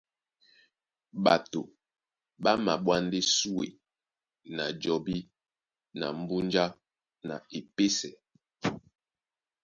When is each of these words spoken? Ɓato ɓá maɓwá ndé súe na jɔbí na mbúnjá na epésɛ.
Ɓato 1.23 1.59
ɓá 2.41 2.51
maɓwá 2.65 2.95
ndé 3.05 3.19
súe 3.35 3.67
na 4.55 4.63
jɔbí 4.81 5.15
na 5.99 6.05
mbúnjá 6.19 6.65
na 7.27 7.35
epésɛ. 7.57 8.09